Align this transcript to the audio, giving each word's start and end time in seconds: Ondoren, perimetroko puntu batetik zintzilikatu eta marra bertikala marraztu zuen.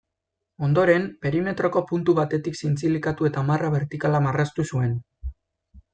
Ondoren, 0.67 1.03
perimetroko 1.25 1.83
puntu 1.91 2.17
batetik 2.21 2.57
zintzilikatu 2.63 3.29
eta 3.31 3.47
marra 3.51 3.73
bertikala 3.79 4.23
marraztu 4.29 4.67
zuen. 4.75 5.01